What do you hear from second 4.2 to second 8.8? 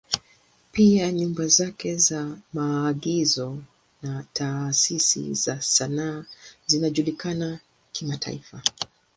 taasisi za sanaa zinajulikana kimataifa.